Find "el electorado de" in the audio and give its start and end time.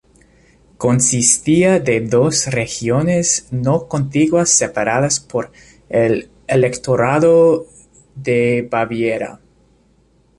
5.89-8.67